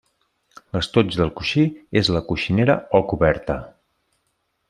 [0.75, 1.65] L'estoig del coixí
[2.01, 3.61] és la coixinera o coberta.